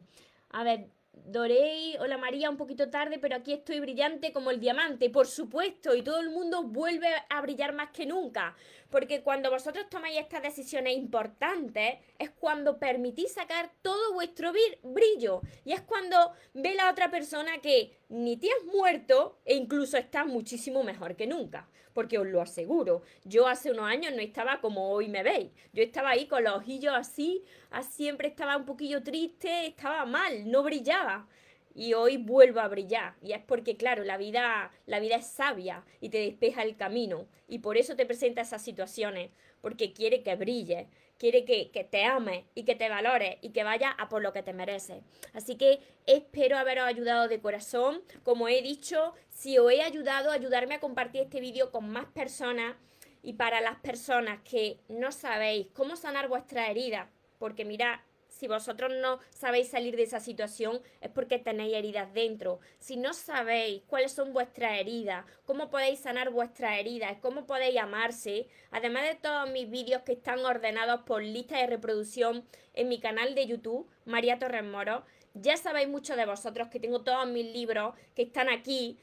A 0.49 0.63
ver, 0.63 0.89
Dorei, 1.25 1.95
hola 1.99 2.17
María, 2.17 2.49
un 2.49 2.57
poquito 2.57 2.89
tarde, 2.89 3.19
pero 3.19 3.35
aquí 3.35 3.53
estoy 3.53 3.79
brillante 3.79 4.31
como 4.31 4.51
el 4.51 4.59
diamante, 4.59 5.09
por 5.09 5.27
supuesto, 5.27 5.95
y 5.95 6.01
todo 6.01 6.19
el 6.19 6.29
mundo 6.29 6.63
vuelve 6.63 7.07
a 7.29 7.41
brillar 7.41 7.73
más 7.73 7.89
que 7.91 8.05
nunca, 8.05 8.55
porque 8.89 9.21
cuando 9.21 9.49
vosotros 9.49 9.89
tomáis 9.89 10.19
estas 10.19 10.41
decisiones 10.41 10.95
importantes, 10.95 11.99
es 12.17 12.31
cuando 12.31 12.79
permitís 12.79 13.33
sacar 13.33 13.71
todo 13.81 14.13
vuestro 14.13 14.51
brillo, 14.83 15.41
y 15.65 15.73
es 15.73 15.81
cuando 15.81 16.33
ve 16.53 16.73
la 16.75 16.89
otra 16.89 17.11
persona 17.11 17.59
que 17.61 17.99
ni 18.09 18.37
te 18.37 18.47
has 18.51 18.65
muerto 18.65 19.39
e 19.45 19.55
incluso 19.55 19.97
estás 19.97 20.25
muchísimo 20.25 20.83
mejor 20.83 21.15
que 21.15 21.27
nunca 21.27 21.69
porque 21.99 22.17
os 22.17 22.27
lo 22.27 22.41
aseguro, 22.41 23.01
yo 23.25 23.45
hace 23.45 23.71
unos 23.71 23.83
años 23.83 24.13
no 24.15 24.21
estaba 24.21 24.61
como 24.61 24.89
hoy 24.89 25.09
me 25.09 25.21
veis, 25.21 25.49
yo 25.73 25.83
estaba 25.83 26.11
ahí 26.11 26.27
con 26.27 26.45
los 26.45 26.53
ojillos 26.55 26.93
así, 26.95 27.43
siempre 27.81 28.29
estaba 28.29 28.55
un 28.55 28.63
poquillo 28.63 29.03
triste, 29.03 29.67
estaba 29.67 30.05
mal, 30.05 30.49
no 30.49 30.63
brillaba. 30.63 31.27
Y 31.73 31.93
hoy 31.93 32.17
vuelvo 32.17 32.59
a 32.59 32.67
brillar. 32.67 33.15
Y 33.21 33.33
es 33.33 33.41
porque, 33.43 33.77
claro, 33.77 34.03
la 34.03 34.17
vida, 34.17 34.71
la 34.85 34.99
vida 34.99 35.15
es 35.15 35.27
sabia 35.27 35.85
y 36.01 36.09
te 36.09 36.19
despeja 36.19 36.63
el 36.63 36.75
camino. 36.75 37.27
Y 37.47 37.59
por 37.59 37.77
eso 37.77 37.95
te 37.95 38.05
presenta 38.05 38.41
esas 38.41 38.61
situaciones. 38.61 39.31
Porque 39.61 39.93
quiere 39.93 40.23
que 40.23 40.35
brilles 40.35 40.87
quiere 41.19 41.43
que, 41.43 41.69
que, 41.69 41.83
te 41.83 42.05
ames 42.05 42.45
y 42.55 42.63
que 42.63 42.75
te 42.75 42.89
valores 42.89 43.37
y 43.41 43.49
que 43.49 43.63
vayas 43.63 43.93
a 43.97 44.09
por 44.09 44.23
lo 44.23 44.33
que 44.33 44.41
te 44.41 44.53
mereces. 44.53 45.03
Así 45.33 45.57
que 45.57 45.79
espero 46.07 46.57
haberos 46.57 46.85
ayudado 46.85 47.27
de 47.27 47.41
corazón. 47.41 48.01
Como 48.23 48.47
he 48.47 48.61
dicho, 48.61 49.13
si 49.29 49.59
os 49.59 49.71
he 49.71 49.83
ayudado, 49.83 50.31
ayudarme 50.31 50.75
a 50.75 50.79
compartir 50.79 51.23
este 51.23 51.41
vídeo 51.41 51.71
con 51.71 51.89
más 51.89 52.05
personas 52.05 52.75
y 53.21 53.33
para 53.33 53.59
las 53.59 53.77
personas 53.79 54.39
que 54.43 54.79
no 54.87 55.11
sabéis 55.11 55.67
cómo 55.73 55.97
sanar 55.97 56.29
vuestra 56.29 56.69
herida, 56.69 57.11
porque 57.37 57.65
mira, 57.65 58.05
si 58.29 58.47
vosotros 58.47 58.91
no 59.01 59.19
sabéis 59.31 59.67
salir 59.69 59.95
de 59.97 60.03
esa 60.03 60.19
situación 60.19 60.81
es 61.01 61.09
porque 61.09 61.39
tenéis 61.39 61.73
heridas 61.73 62.13
dentro. 62.13 62.59
Si 62.79 62.95
no 62.95 63.13
sabéis 63.13 63.81
cuáles 63.87 64.13
son 64.13 64.31
vuestras 64.31 64.79
heridas, 64.79 65.25
cómo 65.45 65.69
podéis 65.69 65.99
sanar 65.99 66.29
vuestras 66.29 66.79
heridas, 66.79 67.17
cómo 67.21 67.45
podéis 67.45 67.77
amarse, 67.77 68.47
además 68.71 69.03
de 69.03 69.15
todos 69.15 69.49
mis 69.51 69.69
vídeos 69.69 70.03
que 70.03 70.13
están 70.13 70.39
ordenados 70.45 71.01
por 71.01 71.21
lista 71.21 71.57
de 71.57 71.67
reproducción 71.67 72.45
en 72.73 72.87
mi 72.87 72.99
canal 72.99 73.35
de 73.35 73.47
YouTube, 73.47 73.89
María 74.05 74.39
Torres 74.39 74.63
Moro, 74.63 75.03
ya 75.33 75.57
sabéis 75.57 75.89
mucho 75.89 76.15
de 76.15 76.25
vosotros 76.25 76.69
que 76.69 76.79
tengo 76.79 77.01
todos 77.01 77.27
mis 77.27 77.45
libros 77.45 77.93
que 78.15 78.23
están 78.23 78.49
aquí 78.49 78.97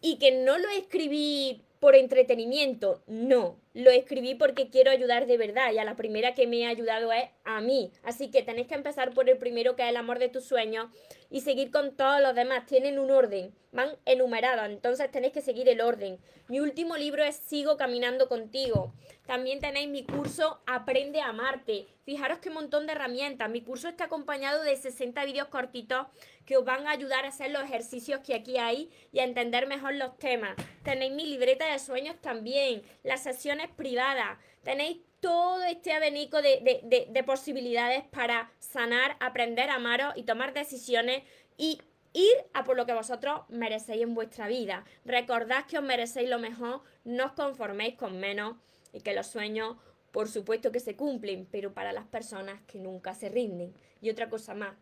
y 0.00 0.18
que 0.18 0.32
no 0.32 0.58
lo 0.58 0.68
escribí 0.70 1.62
por 1.80 1.94
entretenimiento, 1.94 3.02
no, 3.06 3.56
lo 3.74 3.90
escribí 3.90 4.34
porque 4.34 4.68
quiero 4.68 4.90
ayudar 4.90 5.26
de 5.26 5.38
verdad 5.38 5.72
y 5.72 5.78
a 5.78 5.84
la 5.84 5.96
primera 5.96 6.34
que 6.34 6.46
me 6.46 6.66
ha 6.66 6.70
ayudado 6.70 7.12
es 7.12 7.24
a 7.44 7.60
mí. 7.60 7.90
Así 8.02 8.30
que 8.30 8.42
tenéis 8.42 8.68
que 8.68 8.74
empezar 8.74 9.12
por 9.14 9.28
el 9.28 9.38
primero 9.38 9.76
que 9.76 9.82
es 9.82 9.88
el 9.88 9.96
amor 9.96 10.18
de 10.18 10.28
tus 10.28 10.44
sueños 10.44 10.88
y 11.30 11.40
seguir 11.40 11.70
con 11.70 11.96
todos 11.96 12.20
los 12.20 12.34
demás. 12.34 12.66
Tienen 12.66 12.98
un 12.98 13.10
orden, 13.10 13.54
van 13.72 13.96
enumerados, 14.04 14.66
entonces 14.66 15.10
tenéis 15.10 15.32
que 15.32 15.40
seguir 15.40 15.68
el 15.68 15.80
orden. 15.80 16.18
Mi 16.48 16.60
último 16.60 16.96
libro 16.96 17.24
es 17.24 17.36
Sigo 17.36 17.76
caminando 17.76 18.28
contigo. 18.28 18.92
También 19.26 19.60
tenéis 19.60 19.88
mi 19.88 20.04
curso 20.04 20.60
Aprende 20.66 21.20
a 21.20 21.28
amarte. 21.28 21.86
Fijaros 22.04 22.40
qué 22.40 22.50
montón 22.50 22.86
de 22.86 22.92
herramientas. 22.92 23.48
Mi 23.48 23.62
curso 23.62 23.88
está 23.88 24.04
acompañado 24.04 24.62
de 24.62 24.76
60 24.76 25.24
vídeos 25.24 25.48
cortitos 25.48 26.06
que 26.44 26.56
os 26.56 26.64
van 26.64 26.86
a 26.86 26.90
ayudar 26.90 27.24
a 27.24 27.28
hacer 27.28 27.50
los 27.52 27.62
ejercicios 27.62 28.20
que 28.20 28.34
aquí 28.34 28.58
hay 28.58 28.90
y 29.12 29.20
a 29.20 29.24
entender 29.24 29.66
mejor 29.66 29.94
los 29.94 30.18
temas. 30.18 30.56
Tenéis 30.82 31.12
mi 31.12 31.24
libreta 31.24 31.70
de 31.70 31.78
sueños 31.78 32.16
también, 32.20 32.82
las 33.04 33.22
sesiones 33.22 33.61
privadas. 33.68 34.38
Tenéis 34.62 34.98
todo 35.20 35.62
este 35.64 35.92
abanico 35.92 36.42
de, 36.42 37.06
de 37.08 37.24
posibilidades 37.24 38.04
para 38.04 38.52
sanar, 38.58 39.16
aprender 39.20 39.70
a 39.70 39.76
amaros 39.76 40.14
y 40.16 40.24
tomar 40.24 40.52
decisiones 40.52 41.22
y 41.56 41.80
ir 42.12 42.36
a 42.52 42.64
por 42.64 42.76
lo 42.76 42.86
que 42.86 42.92
vosotros 42.92 43.42
merecéis 43.48 44.02
en 44.02 44.14
vuestra 44.14 44.48
vida. 44.48 44.84
Recordad 45.04 45.66
que 45.66 45.78
os 45.78 45.84
merecéis 45.84 46.28
lo 46.28 46.38
mejor, 46.38 46.82
no 47.04 47.26
os 47.26 47.32
conforméis 47.32 47.94
con 47.94 48.18
menos 48.18 48.56
y 48.92 49.00
que 49.00 49.14
los 49.14 49.26
sueños, 49.26 49.76
por 50.10 50.28
supuesto 50.28 50.72
que 50.72 50.80
se 50.80 50.96
cumplen, 50.96 51.46
pero 51.50 51.72
para 51.72 51.92
las 51.92 52.06
personas 52.06 52.60
que 52.66 52.78
nunca 52.78 53.14
se 53.14 53.28
rinden. 53.28 53.74
Y 54.00 54.10
otra 54.10 54.28
cosa 54.28 54.54
más, 54.54 54.74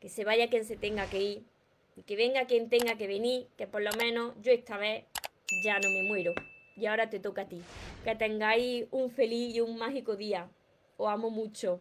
que 0.00 0.08
se 0.08 0.24
vaya 0.24 0.48
quien 0.48 0.64
se 0.64 0.76
tenga 0.76 1.08
que 1.08 1.20
ir, 1.20 1.44
y 1.96 2.02
que 2.02 2.16
venga 2.16 2.46
quien 2.46 2.68
tenga 2.68 2.96
que 2.96 3.08
venir, 3.08 3.48
que 3.56 3.66
por 3.66 3.82
lo 3.82 3.90
menos 3.92 4.34
yo 4.40 4.52
esta 4.52 4.76
vez 4.78 5.04
ya 5.64 5.78
no 5.80 5.88
me 5.90 6.04
muero. 6.04 6.32
Y 6.78 6.86
ahora 6.86 7.10
te 7.10 7.18
toca 7.18 7.42
a 7.42 7.48
ti. 7.48 7.60
Que 8.04 8.14
tengáis 8.14 8.86
un 8.92 9.10
feliz 9.10 9.54
y 9.56 9.60
un 9.60 9.76
mágico 9.76 10.14
día. 10.14 10.48
Os 10.96 11.08
amo 11.08 11.28
mucho. 11.28 11.80